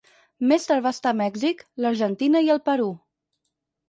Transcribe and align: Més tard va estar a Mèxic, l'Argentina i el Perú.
Més 0.51 0.63
tard 0.69 0.81
va 0.85 0.93
estar 0.95 1.11
a 1.11 1.17
Mèxic, 1.19 1.61
l'Argentina 1.85 2.41
i 2.47 2.49
el 2.55 2.63
Perú. 2.71 2.89